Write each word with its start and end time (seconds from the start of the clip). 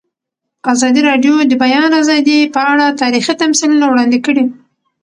ازادي 0.73 1.01
راډیو 1.09 1.33
د 1.41 1.49
د 1.51 1.53
بیان 1.63 1.89
آزادي 2.01 2.39
په 2.53 2.61
اړه 2.71 2.85
تاریخي 3.01 3.33
تمثیلونه 3.41 3.85
وړاندې 3.87 4.19
کړي. 4.25 4.43